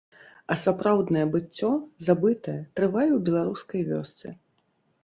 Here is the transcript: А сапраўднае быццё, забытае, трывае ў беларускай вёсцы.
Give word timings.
А 0.53 0.55
сапраўднае 0.61 1.25
быццё, 1.35 1.69
забытае, 2.09 2.59
трывае 2.81 3.07
ў 3.07 3.19
беларускай 3.31 3.81
вёсцы. 3.93 4.27